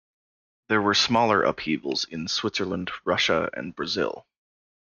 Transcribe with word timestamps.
There 0.67 0.81
were 0.81 0.95
smaller 0.95 1.43
upheavals 1.43 2.05
in 2.05 2.27
Switzerland, 2.27 2.89
Russia, 3.05 3.51
and 3.53 3.75
Brazil. 3.75 4.25